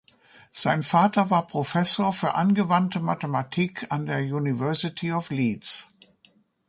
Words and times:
Sein 0.49 0.81
Vater 0.81 1.29
war 1.29 1.45
Professor 1.45 2.11
für 2.11 2.33
angewandte 2.33 2.99
Mathematik 2.99 3.85
an 3.91 4.07
der 4.07 4.21
University 4.23 5.13
of 5.13 5.29
Leeds. 5.29 5.93